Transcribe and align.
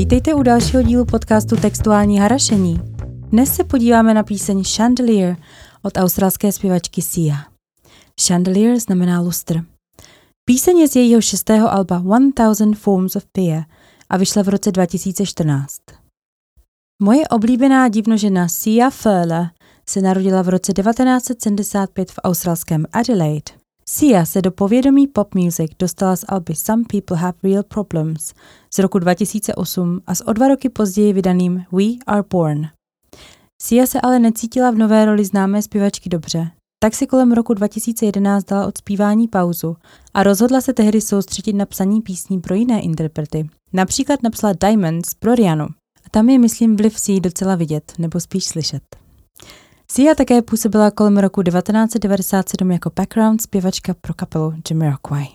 Vítejte 0.00 0.34
u 0.34 0.42
dalšího 0.42 0.82
dílu 0.82 1.04
podcastu 1.04 1.56
Textuální 1.56 2.18
harašení. 2.18 2.80
Dnes 3.30 3.54
se 3.54 3.64
podíváme 3.64 4.14
na 4.14 4.22
píseň 4.22 4.64
Chandelier 4.76 5.36
od 5.82 5.96
australské 5.96 6.52
zpěvačky 6.52 7.02
Sia. 7.02 7.36
Chandelier 8.26 8.78
znamená 8.78 9.20
lustr. 9.20 9.64
Píseň 10.44 10.78
je 10.78 10.88
z 10.88 10.96
jejího 10.96 11.20
šestého 11.20 11.72
alba 11.72 12.02
One 12.06 12.32
Thousand 12.32 12.74
Forms 12.74 13.16
of 13.16 13.24
Fear 13.36 13.64
a 14.08 14.16
vyšla 14.16 14.42
v 14.42 14.48
roce 14.48 14.72
2014. 14.72 15.80
Moje 17.02 17.28
oblíbená 17.28 17.88
divnožena 17.88 18.48
Sia 18.48 18.90
Furler 18.90 19.50
se 19.88 20.00
narodila 20.00 20.42
v 20.42 20.48
roce 20.48 20.72
1975 20.72 22.10
v 22.10 22.18
australském 22.24 22.86
Adelaide. 22.92 23.59
Sia 23.92 24.24
se 24.24 24.42
do 24.42 24.50
povědomí 24.50 25.06
pop 25.06 25.34
music 25.34 25.70
dostala 25.78 26.16
z 26.16 26.24
alby 26.28 26.54
Some 26.54 26.84
People 26.90 27.16
Have 27.16 27.38
Real 27.42 27.62
Problems 27.62 28.34
z 28.74 28.78
roku 28.78 28.98
2008 28.98 30.00
a 30.06 30.14
s 30.14 30.28
o 30.28 30.32
dva 30.32 30.48
roky 30.48 30.68
později 30.68 31.12
vydaným 31.12 31.64
We 31.72 31.84
Are 32.06 32.22
Born. 32.30 32.66
Sia 33.62 33.86
se 33.86 34.00
ale 34.00 34.18
necítila 34.18 34.70
v 34.70 34.74
nové 34.74 35.04
roli 35.04 35.24
známé 35.24 35.62
zpěvačky 35.62 36.08
dobře, 36.08 36.50
tak 36.82 36.94
si 36.94 37.06
kolem 37.06 37.32
roku 37.32 37.54
2011 37.54 38.44
dala 38.44 38.66
od 38.66 38.78
zpívání 38.78 39.28
pauzu 39.28 39.76
a 40.14 40.22
rozhodla 40.22 40.60
se 40.60 40.72
tehdy 40.72 41.00
soustředit 41.00 41.52
na 41.52 41.66
psaní 41.66 42.02
písní 42.02 42.40
pro 42.40 42.54
jiné 42.54 42.80
interprety. 42.80 43.48
Například 43.72 44.22
napsala 44.22 44.54
Diamonds 44.60 45.14
pro 45.14 45.34
Rianu. 45.34 45.64
A 46.06 46.10
tam 46.10 46.28
je, 46.28 46.38
myslím, 46.38 46.76
vliv 46.76 47.00
si 47.00 47.20
docela 47.20 47.54
vidět, 47.54 47.92
nebo 47.98 48.20
spíš 48.20 48.44
slyšet. 48.44 48.82
Sia 49.92 50.14
také 50.14 50.42
působila 50.42 50.90
kolem 50.90 51.18
roku 51.18 51.42
1997 51.42 52.70
jako 52.70 52.90
background 52.96 53.42
zpěvačka 53.42 53.94
pro 54.00 54.14
kapelu 54.14 54.54
Jamiroquai. 54.70 55.26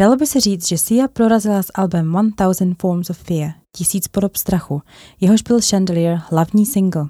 Dalo 0.00 0.16
by 0.16 0.26
se 0.26 0.40
říct, 0.40 0.68
že 0.68 0.78
Sia 0.78 1.08
prorazila 1.08 1.62
s 1.62 1.72
albem 1.74 2.14
One 2.14 2.30
Thousand 2.36 2.80
Forms 2.80 3.10
of 3.10 3.18
Fear, 3.18 3.52
Tisíc 3.76 4.08
podob 4.08 4.36
strachu, 4.36 4.82
jehož 5.20 5.42
byl 5.42 5.60
Chandelier 5.70 6.22
hlavní 6.30 6.66
single. 6.66 7.06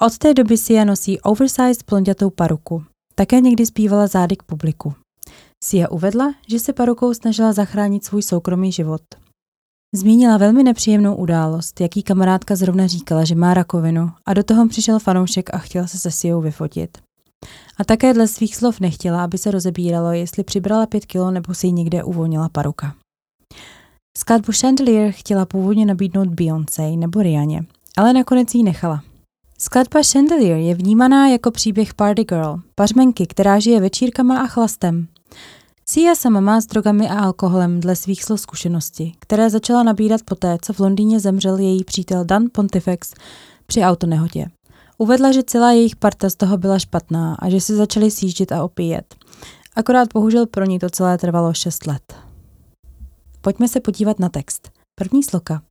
Od 0.00 0.18
té 0.18 0.34
doby 0.34 0.58
Sia 0.58 0.84
nosí 0.84 1.20
oversized 1.20 1.84
blondětou 1.90 2.30
paruku. 2.30 2.84
Také 3.14 3.40
někdy 3.40 3.66
zpívala 3.66 4.06
zády 4.06 4.36
k 4.36 4.42
publiku. 4.42 4.94
Sia 5.64 5.90
uvedla, 5.90 6.34
že 6.48 6.58
se 6.58 6.72
parukou 6.72 7.14
snažila 7.14 7.52
zachránit 7.52 8.04
svůj 8.04 8.22
soukromý 8.22 8.72
život. 8.72 9.02
Zmínila 9.94 10.36
velmi 10.36 10.62
nepříjemnou 10.62 11.14
událost, 11.14 11.80
jaký 11.80 12.02
kamarádka 12.02 12.56
zrovna 12.56 12.86
říkala, 12.86 13.24
že 13.24 13.34
má 13.34 13.54
rakovinu 13.54 14.10
a 14.26 14.34
do 14.34 14.42
toho 14.42 14.68
přišel 14.68 14.98
fanoušek 14.98 15.54
a 15.54 15.58
chtěl 15.58 15.88
se 15.88 15.98
se 15.98 16.10
Siou 16.10 16.40
vyfotit. 16.40 16.98
A 17.76 17.84
také 17.84 18.14
dle 18.14 18.28
svých 18.28 18.56
slov 18.56 18.80
nechtěla, 18.80 19.24
aby 19.24 19.38
se 19.38 19.50
rozebíralo, 19.50 20.12
jestli 20.12 20.44
přibrala 20.44 20.86
pět 20.86 21.06
kilo 21.06 21.30
nebo 21.30 21.54
si 21.54 21.66
ji 21.66 21.72
někde 21.72 22.04
uvolnila 22.04 22.48
paruka. 22.48 22.94
Skladbu 24.18 24.52
Chandelier 24.60 25.12
chtěla 25.12 25.46
původně 25.46 25.86
nabídnout 25.86 26.28
Beyoncé 26.28 26.90
nebo 26.90 27.22
Rianě, 27.22 27.64
ale 27.96 28.12
nakonec 28.12 28.54
ji 28.54 28.62
nechala. 28.62 29.02
Skladba 29.58 30.00
Chandelier 30.12 30.56
je 30.56 30.74
vnímaná 30.74 31.28
jako 31.28 31.50
příběh 31.50 31.94
Party 31.94 32.24
Girl, 32.24 32.60
pařmenky, 32.74 33.26
která 33.26 33.58
žije 33.58 33.80
večírkama 33.80 34.38
a 34.38 34.46
chlastem. 34.46 35.06
Sia 35.90 36.14
sama 36.14 36.40
má 36.40 36.60
s 36.60 36.66
drogami 36.66 37.08
a 37.08 37.18
alkoholem 37.18 37.80
dle 37.80 37.96
svých 37.96 38.24
slov 38.24 38.40
zkušenosti, 38.40 39.12
které 39.18 39.50
začala 39.50 39.82
nabírat 39.82 40.22
poté, 40.22 40.58
co 40.62 40.72
v 40.72 40.78
Londýně 40.78 41.20
zemřel 41.20 41.58
její 41.58 41.84
přítel 41.84 42.24
Dan 42.24 42.44
Pontifex 42.52 43.14
při 43.66 43.82
autonehodě. 43.82 44.46
Uvedla, 44.98 45.32
že 45.32 45.42
celá 45.42 45.72
jejich 45.72 45.96
parta 45.96 46.30
z 46.30 46.34
toho 46.34 46.56
byla 46.56 46.78
špatná 46.78 47.34
a 47.34 47.50
že 47.50 47.60
si 47.60 47.74
začali 47.74 48.10
sjíždět 48.10 48.52
a 48.52 48.64
opíjet. 48.64 49.14
Akorát 49.76 50.08
bohužel 50.14 50.46
pro 50.46 50.64
ní 50.64 50.78
to 50.78 50.90
celé 50.90 51.18
trvalo 51.18 51.54
6 51.54 51.86
let. 51.86 52.14
Pojďme 53.40 53.68
se 53.68 53.80
podívat 53.80 54.18
na 54.18 54.28
text. 54.28 54.70
První 54.94 55.22
sloka. 55.22 55.62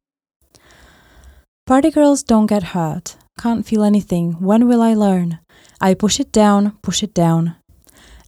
Party 1.70 1.92
girls 1.92 2.24
don't 2.24 2.50
get 2.50 2.64
hurt. 2.64 3.18
Can't 3.42 3.66
feel 3.66 3.84
anything. 3.84 4.42
When 4.42 4.68
will 4.68 4.84
I 4.84 4.96
learn? 4.96 5.30
I 5.82 5.96
push 5.96 6.20
it 6.20 6.28
down, 6.36 6.72
push 6.82 7.04
it 7.04 7.12
down. 7.16 7.59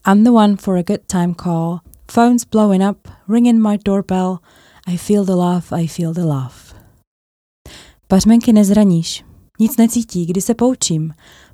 I'm 0.07 0.23
the 0.23 0.31
one 0.31 0.57
for 0.57 0.77
a 0.77 0.83
good 0.83 1.07
time 1.07 1.35
call. 1.35 1.79
Phone's 2.11 2.45
blowing 2.45 2.89
up, 2.89 3.07
ringing 3.27 3.59
my 3.59 3.77
doorbell. 3.85 4.39
I 4.87 4.97
feel 4.97 5.25
the 5.25 5.35
love, 5.35 5.71
I 5.71 5.87
feel 5.87 6.13
the 6.13 6.23
love. 6.23 6.53
Pařmenky 8.07 8.53
nezraníš. 8.53 9.25
Nic 9.59 9.77
necítí, 9.77 10.25
kdy 10.25 10.41
se 10.41 10.53
poučím. 10.53 11.13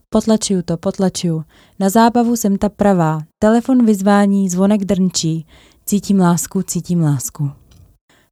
Potlačuju 0.10 0.62
to, 0.62 0.78
potlačuju. 0.78 1.44
Na 1.80 1.90
zábavu 1.90 2.36
jsem 2.36 2.58
ta 2.58 2.70
pravá. 2.70 3.22
Telefon 3.40 3.86
vyzvání, 3.86 4.50
zvonek 4.50 4.86
drnčí. 4.86 5.46
Cítím 5.86 6.20
lásku, 6.20 6.62
cítím 6.62 7.02
lásku. 7.02 7.52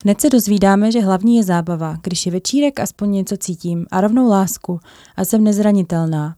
Hned 0.03 0.21
se 0.21 0.29
dozvídáme, 0.29 0.91
že 0.91 1.01
hlavní 1.01 1.35
je 1.35 1.43
zábava, 1.43 1.97
když 2.03 2.25
je 2.25 2.31
večírek, 2.31 2.79
aspoň 2.79 3.11
něco 3.11 3.37
cítím 3.37 3.85
a 3.91 4.01
rovnou 4.01 4.29
lásku 4.29 4.79
a 5.15 5.25
jsem 5.25 5.43
nezranitelná. 5.43 6.35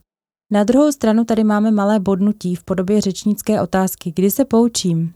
Na 0.51 0.63
druhou 0.63 0.91
stranu 0.91 1.25
tady 1.25 1.43
máme 1.43 1.71
malé 1.71 1.99
bodnutí 1.99 2.55
v 2.55 2.63
podobě 2.63 3.01
řečnické 3.01 3.61
otázky, 3.61 4.11
kdy 4.15 4.31
se 4.31 4.45
poučím. 4.45 5.13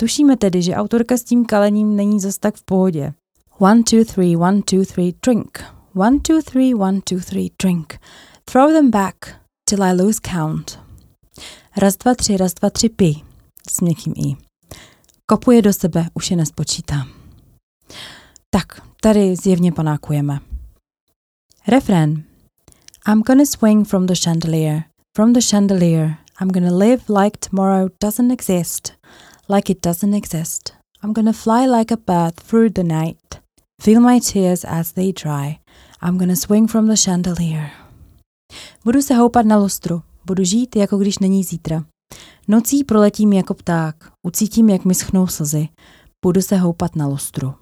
Tušíme 0.00 0.36
tedy, 0.36 0.62
že 0.62 0.74
autorka 0.74 1.16
s 1.16 1.24
tím 1.24 1.44
kalením 1.44 1.96
není 1.96 2.20
zas 2.20 2.38
tak 2.38 2.54
v 2.54 2.64
pohodě. 2.64 3.12
One, 3.58 3.82
two, 3.82 4.04
three, 4.04 4.36
one, 4.36 4.62
two, 4.62 4.84
three, 4.84 5.12
drink. 5.26 5.64
One, 5.94 6.20
two, 6.20 6.42
three, 6.42 6.74
one, 6.74 7.00
two, 7.04 7.20
three, 7.20 7.50
drink. 7.62 7.98
Throw 8.44 8.72
them 8.72 8.90
back 8.90 9.16
till 9.64 9.82
I 9.82 9.92
lose 9.92 10.20
count. 10.32 10.78
Raz, 11.76 11.96
dva, 11.96 12.14
tři, 12.14 12.36
raz, 12.36 12.54
dva, 12.54 12.70
tři, 12.70 12.88
pi. 12.88 13.14
S 13.70 13.80
měkkým 13.80 14.14
i. 14.16 14.36
Kopuje 15.26 15.62
do 15.62 15.72
sebe, 15.72 16.06
už 16.14 16.30
je 16.30 16.36
nespočítá. 16.36 17.06
Tak, 18.50 18.82
tady 19.00 19.36
zjevně 19.36 19.72
panákujeme. 19.72 20.38
Refrén. 21.68 22.31
I'm 23.04 23.22
gonna 23.22 23.46
swing 23.46 23.84
from 23.84 24.06
the 24.06 24.14
chandelier, 24.14 24.84
from 25.16 25.32
the 25.32 25.40
chandelier. 25.40 26.18
I'm 26.40 26.48
gonna 26.48 26.70
live 26.70 27.02
like 27.08 27.40
tomorrow 27.40 27.90
doesn't 28.00 28.30
exist, 28.30 28.92
like 29.48 29.68
it 29.72 29.82
doesn't 29.82 30.14
exist. 30.14 30.72
I'm 31.02 31.12
gonna 31.12 31.32
fly 31.32 31.66
like 31.66 31.90
a 31.90 31.96
bird 31.96 32.34
through 32.36 32.70
the 32.70 32.84
night. 32.84 33.40
Feel 33.80 34.00
my 34.00 34.20
tears 34.20 34.64
as 34.64 34.92
they 34.92 35.10
dry. 35.10 35.58
I'm 36.00 36.16
gonna 36.16 36.36
swing 36.36 36.68
from 36.68 36.86
the 36.86 36.96
chandelier. 36.96 37.70
Budu 38.84 39.02
se 39.02 39.14
houpat 39.14 39.46
na 39.46 39.56
lustru, 39.56 40.02
budu 40.26 40.44
žít, 40.44 40.76
jako 40.76 40.98
když 40.98 41.18
není 41.18 41.44
zítra. 41.44 41.84
Nocí 42.48 42.84
proletím 42.84 43.32
jako 43.32 43.54
pták, 43.54 44.12
ucítím, 44.26 44.68
jak 44.68 44.84
mi 44.84 44.94
schnou 44.94 45.26
slzy. 45.26 45.68
Budu 46.24 46.42
se 46.42 46.56
houpat 46.56 46.96
na 46.96 47.06
lustru. 47.06 47.54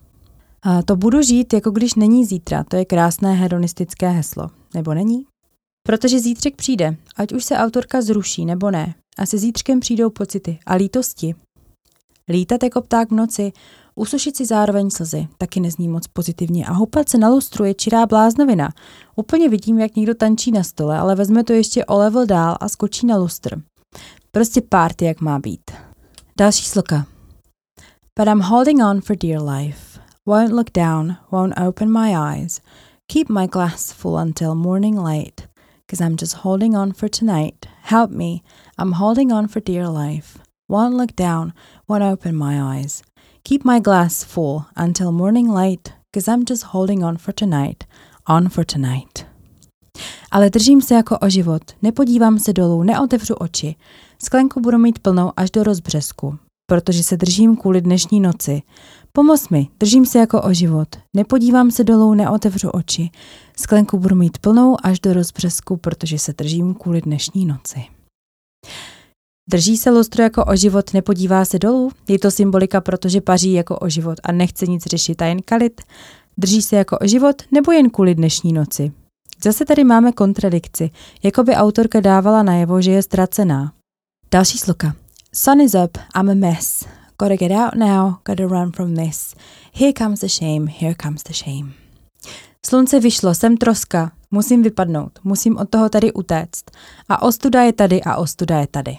A 0.63 0.83
to 0.83 0.97
budu 0.97 1.23
žít, 1.23 1.53
jako 1.53 1.71
když 1.71 1.95
není 1.95 2.25
zítra, 2.25 2.65
to 2.65 2.77
je 2.77 2.85
krásné 2.85 3.35
hedonistické 3.35 4.11
heslo. 4.11 4.60
Nebo 4.75 4.95
není? 4.95 5.27
Protože 5.87 6.21
zítřek 6.21 6.57
přijde, 6.57 6.97
ať 7.17 7.33
už 7.33 7.45
se 7.45 7.57
autorka 7.57 8.03
zruší 8.03 8.45
nebo 8.45 8.71
ne. 8.71 8.95
A 9.19 9.27
se 9.27 9.39
zítřkem 9.39 9.81
přijdou 9.81 10.11
pocity 10.11 10.59
a 10.67 10.75
lítosti. 10.75 11.35
Lítat 12.29 12.63
jako 12.63 12.81
pták 12.81 13.11
v 13.11 13.15
noci, 13.15 13.53
usušit 13.95 14.37
si 14.37 14.47
zároveň 14.47 14.91
slzy, 14.91 15.29
taky 15.39 15.61
nezní 15.61 15.89
moc 15.89 16.07
pozitivně 16.07 16.67
a 16.67 16.73
houpat 16.73 17.09
se 17.09 17.19
na 17.19 17.29
lustru 17.29 17.65
je 17.65 17.75
čirá 17.75 18.07
bláznovina. 18.07 18.69
Úplně 19.17 19.49
vidím, 19.49 19.79
jak 19.79 19.97
někdo 19.97 20.15
tančí 20.15 20.51
na 20.51 20.63
stole, 20.63 20.99
ale 20.99 21.15
vezme 21.15 21.45
to 21.45 21.53
ještě 21.53 21.85
o 21.85 21.99
level 21.99 22.27
dál 22.27 22.57
a 22.61 22.69
skočí 22.69 23.07
na 23.07 23.17
lustr. 23.17 23.63
Prostě 24.31 24.61
party, 24.61 25.05
jak 25.05 25.21
má 25.21 25.39
být. 25.39 25.71
Další 26.39 26.65
sloka. 26.65 27.07
But 28.19 28.29
I'm 28.29 28.41
holding 28.41 28.81
on 28.83 29.01
for 29.01 29.17
dear 29.17 29.43
life. 29.43 30.01
Won't 30.27 30.53
look 30.53 30.71
down, 30.71 31.17
won't 31.33 31.55
open 31.69 31.93
my 31.93 32.15
eyes. 32.17 32.61
Keep 33.11 33.29
my 33.29 33.49
glass 33.49 33.91
full 33.91 34.19
until 34.19 34.55
morning 34.55 34.95
light. 34.95 35.49
Cause 35.89 36.01
I'm 36.01 36.17
just 36.17 36.45
holding 36.45 36.77
on 36.77 36.93
for 36.93 37.09
tonight. 37.09 37.67
Help 37.83 38.13
me. 38.13 38.45
I'm 38.79 38.93
holding 38.93 39.33
on 39.33 39.49
for 39.49 39.59
dear 39.59 39.89
life. 39.89 40.39
Won't 40.69 40.95
look 40.95 41.17
down, 41.17 41.53
won't 41.89 42.05
open 42.05 42.37
my 42.37 42.63
eyes. 42.63 43.03
Keep 43.43 43.65
my 43.65 43.81
glass 43.81 44.23
full 44.23 44.67
until 44.77 45.11
morning 45.11 45.49
light, 45.49 45.93
cause 46.15 46.29
I'm 46.29 46.45
just 46.45 46.63
holding 46.63 47.03
on 47.03 47.17
for 47.17 47.33
tonight. 47.33 47.85
On 48.29 48.49
for 48.49 48.65
tonight. 48.65 49.27
Ale 50.31 50.51
držím 50.51 50.83
se 50.83 50.95
jako 50.95 51.19
o 51.19 51.29
život, 51.29 51.63
nepodívám 51.83 52.39
se 52.39 52.53
dolů, 52.53 52.83
neotevřu 52.83 53.35
oči. 53.35 53.77
Sklenku 54.19 54.61
budu 54.61 54.79
mít 54.79 54.99
plnou 54.99 55.33
až 55.37 55.51
do 55.51 55.63
rozbřesku, 55.63 56.39
protože 56.71 57.03
se 57.03 57.17
držím 57.17 57.57
kvůli 57.57 57.81
dnešní 57.81 58.21
noci. 58.21 58.63
Pomoz 59.13 59.49
mi, 59.49 59.69
držím 59.81 60.07
se 60.07 60.19
jako 60.19 60.43
o 60.43 60.53
život, 60.53 60.89
nepodívám 61.17 61.71
se 61.71 61.85
dolů, 61.85 62.15
neotevřu 62.15 62.71
oči. 62.71 63.11
Sklenku 63.57 63.99
budu 63.99 64.17
mít 64.17 64.39
plnou 64.39 64.77
až 64.83 65.01
do 65.01 65.13
rozbřesku, 65.13 65.77
protože 65.77 66.19
se 66.19 66.33
držím 66.33 66.75
kvůli 66.75 67.01
dnešní 67.01 67.47
noci. 67.47 67.85
Drží 69.51 69.77
se 69.77 69.91
lustro 69.91 70.23
jako 70.23 70.45
o 70.45 70.57
život, 70.57 70.95
nepodívá 70.95 71.45
se 71.45 71.59
dolů? 71.59 71.91
Je 72.09 72.19
to 72.19 72.31
symbolika, 72.31 72.81
protože 72.81 73.21
paří 73.21 73.53
jako 73.53 73.79
o 73.79 73.89
život 73.89 74.19
a 74.23 74.33
nechce 74.33 74.67
nic 74.67 74.87
řešit 74.87 75.23
a 75.23 75.27
jen 75.27 75.43
kalit? 75.43 75.81
Drží 76.39 76.63
se 76.63 76.77
jako 76.77 76.99
o 76.99 77.07
život 77.07 77.43
nebo 77.51 77.73
jen 77.73 77.91
kvůli 77.91 78.15
dnešní 78.15 78.53
noci? 78.53 78.93
Zase 79.45 79.65
tady 79.65 79.85
máme 79.85 80.13
kontradikci, 80.13 80.91
jako 81.23 81.43
by 81.43 81.55
autorka 81.55 82.01
dávala 82.01 82.43
najevo, 82.43 82.83
že 82.83 82.91
je 82.91 83.03
ztracená. 83.03 83.73
Další 84.31 84.59
sloka. 84.59 84.95
Sun 85.33 85.61
is 85.61 85.75
up, 85.75 85.97
I'm 86.13 86.29
a 86.29 86.35
mess. 86.35 86.85
Gotta 87.17 87.37
get 87.37 87.53
out 87.53 87.77
now, 87.77 88.19
gotta 88.25 88.49
run 88.49 88.73
from 88.73 88.97
this. 88.97 89.35
Here 89.73 89.93
comes 89.93 90.21
the 90.21 90.29
shame, 90.29 90.67
here 90.67 90.95
comes 91.03 91.23
the 91.23 91.33
shame. 91.33 91.73
Slunce 92.67 93.01
vyšlo, 93.01 93.35
jsem 93.35 93.57
troska, 93.57 94.13
musím 94.31 94.63
vypadnout, 94.63 95.19
musím 95.25 95.57
od 95.59 95.71
toho 95.71 95.89
tady 95.89 96.13
utéct. 96.13 96.71
A 97.09 97.23
ostuda 97.23 97.63
je 97.63 97.73
tady 97.73 98.03
a 98.03 98.17
ostuda 98.17 98.61
je 98.61 98.67
tady. 98.67 98.99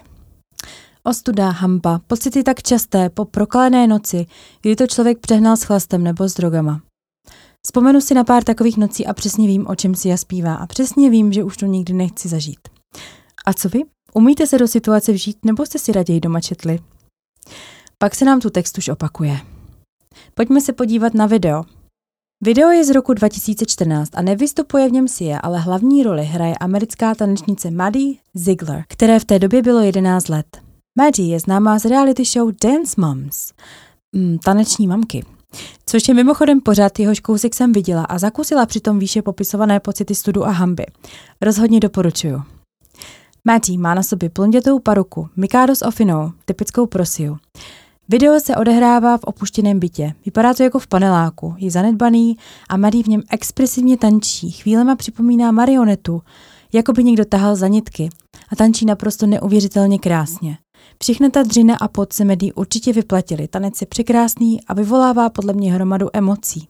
Ostuda, 1.03 1.49
hamba, 1.49 1.99
pocity 2.07 2.43
tak 2.43 2.63
časté 2.63 3.09
po 3.09 3.25
prokalené 3.25 3.87
noci, 3.87 4.25
kdy 4.61 4.75
to 4.75 4.87
člověk 4.87 5.19
přehnal 5.19 5.57
s 5.57 5.63
chlastem 5.63 6.03
nebo 6.03 6.29
s 6.29 6.33
drogama. 6.33 6.81
Vzpomenu 7.65 8.01
si 8.01 8.13
na 8.13 8.23
pár 8.23 8.43
takových 8.43 8.77
nocí 8.77 9.05
a 9.05 9.13
přesně 9.13 9.47
vím, 9.47 9.67
o 9.67 9.75
čem 9.75 9.95
si 9.95 10.07
já 10.09 10.17
zpívá 10.17 10.55
a 10.55 10.67
přesně 10.67 11.09
vím, 11.09 11.33
že 11.33 11.43
už 11.43 11.57
to 11.57 11.65
nikdy 11.65 11.93
nechci 11.93 12.29
zažít. 12.29 12.59
A 13.45 13.53
co 13.53 13.69
vy? 13.69 13.83
Umíte 14.13 14.47
se 14.47 14.57
do 14.57 14.67
situace 14.67 15.11
vžít 15.11 15.45
nebo 15.45 15.65
jste 15.65 15.79
si 15.79 15.91
raději 15.91 16.19
doma 16.19 16.41
četli? 16.41 16.79
Pak 17.97 18.15
se 18.15 18.25
nám 18.25 18.39
tu 18.39 18.49
text 18.49 18.77
už 18.77 18.87
opakuje. 18.89 19.39
Pojďme 20.33 20.61
se 20.61 20.73
podívat 20.73 21.13
na 21.13 21.25
video. 21.25 21.63
Video 22.43 22.69
je 22.69 22.85
z 22.85 22.89
roku 22.89 23.13
2014 23.13 24.09
a 24.13 24.21
nevystupuje 24.21 24.89
v 24.89 24.91
něm 24.91 25.07
Sia, 25.07 25.39
ale 25.39 25.59
hlavní 25.59 26.03
roli 26.03 26.23
hraje 26.23 26.55
americká 26.55 27.15
tanečnice 27.15 27.71
Maddie 27.71 28.15
Ziegler, 28.33 28.83
které 28.87 29.19
v 29.19 29.25
té 29.25 29.39
době 29.39 29.61
bylo 29.61 29.79
11 29.79 30.29
let. 30.29 30.57
Maddie 30.97 31.33
je 31.33 31.39
známá 31.39 31.79
z 31.79 31.85
reality 31.85 32.25
show 32.25 32.51
Dance 32.63 33.01
Moms, 33.01 33.53
mm, 34.15 34.37
taneční 34.37 34.87
mamky, 34.87 35.25
což 35.85 36.07
je 36.07 36.13
mimochodem 36.13 36.61
pořád 36.61 36.99
jehož 36.99 37.19
kousek 37.19 37.55
jsem 37.55 37.71
viděla 37.71 38.03
a 38.03 38.17
zakusila 38.17 38.65
přitom 38.65 38.99
výše 38.99 39.21
popisované 39.21 39.79
pocity 39.79 40.15
studu 40.15 40.45
a 40.45 40.51
hamby. 40.51 40.85
Rozhodně 41.41 41.79
doporučuju. 41.79 42.41
Maddie 43.45 43.79
má 43.79 43.93
na 43.93 44.03
sobě 44.03 44.29
blondětou 44.35 44.79
paruku, 44.79 45.29
Mikado 45.35 45.75
s 45.75 45.81
ofinou, 45.81 46.31
typickou 46.45 46.85
prosiu. 46.85 47.38
Video 48.09 48.39
se 48.39 48.55
odehrává 48.55 49.17
v 49.17 49.23
opuštěném 49.23 49.79
bytě. 49.79 50.13
Vypadá 50.25 50.53
to 50.53 50.63
jako 50.63 50.79
v 50.79 50.88
paneláku, 50.88 51.55
je 51.57 51.71
zanedbaný 51.71 52.38
a 52.69 52.77
Maddie 52.77 53.03
v 53.03 53.07
něm 53.07 53.21
expresivně 53.29 53.97
tančí. 53.97 54.51
Chvílema 54.51 54.95
připomíná 54.95 55.51
marionetu, 55.51 56.21
jako 56.73 56.93
by 56.93 57.03
někdo 57.03 57.25
tahal 57.25 57.55
za 57.55 57.67
nitky 57.67 58.09
a 58.49 58.55
tančí 58.55 58.85
naprosto 58.85 59.27
neuvěřitelně 59.27 59.99
krásně. 59.99 60.57
Všechna 61.01 61.29
ta 61.29 61.43
dřina 61.43 61.75
a 61.75 61.88
pot 61.88 62.13
se 62.13 62.25
Maddie 62.25 62.53
určitě 62.53 62.93
vyplatili. 62.93 63.47
Tanec 63.47 63.81
je 63.81 63.88
překrásný 63.88 64.65
a 64.67 64.73
vyvolává 64.73 65.29
podle 65.29 65.53
mě 65.53 65.73
hromadu 65.73 66.07
emocí. 66.13 66.67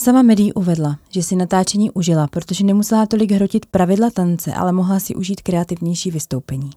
Sama 0.00 0.22
Maddie 0.22 0.52
uvedla, 0.52 0.98
že 1.10 1.22
si 1.22 1.36
natáčení 1.36 1.90
užila, 1.90 2.26
protože 2.26 2.64
nemusela 2.64 3.06
tolik 3.06 3.30
hrotit 3.32 3.66
pravidla 3.66 4.10
tance, 4.10 4.54
ale 4.54 4.72
mohla 4.72 5.00
si 5.00 5.14
užít 5.14 5.40
kreativnější 5.42 6.10
vystoupení. 6.10 6.70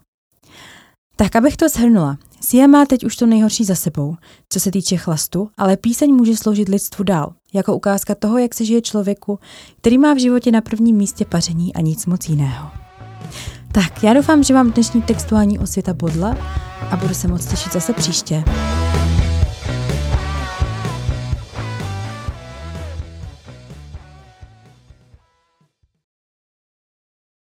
Tak 1.16 1.36
abych 1.36 1.56
to 1.56 1.68
shrnula. 1.68 2.18
Sia 2.40 2.66
má 2.66 2.86
teď 2.86 3.04
už 3.04 3.16
to 3.16 3.26
nejhorší 3.26 3.64
za 3.64 3.74
sebou, 3.74 4.16
co 4.48 4.60
se 4.60 4.70
týče 4.70 4.96
chlastu, 4.96 5.48
ale 5.56 5.76
píseň 5.76 6.14
může 6.14 6.36
sloužit 6.36 6.68
lidstvu 6.68 7.04
dál, 7.04 7.32
jako 7.54 7.76
ukázka 7.76 8.14
toho, 8.14 8.38
jak 8.38 8.54
se 8.54 8.64
žije 8.64 8.82
člověku, 8.82 9.38
který 9.76 9.98
má 9.98 10.14
v 10.14 10.20
životě 10.20 10.50
na 10.50 10.60
prvním 10.60 10.96
místě 10.96 11.24
paření 11.24 11.74
a 11.74 11.80
nic 11.80 12.06
moc 12.06 12.28
jiného. 12.28 12.70
Tak, 13.72 14.02
já 14.02 14.14
doufám, 14.14 14.42
že 14.42 14.54
vám 14.54 14.70
dnešní 14.70 15.02
textuální 15.02 15.58
osvěta 15.58 15.94
bodla 15.94 16.36
a 16.90 16.96
budu 16.96 17.14
se 17.14 17.28
moc 17.28 17.46
těšit 17.46 17.72
zase 17.72 17.92
příště. 17.92 18.44